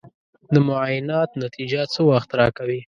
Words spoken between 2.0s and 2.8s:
وخت راکوې؟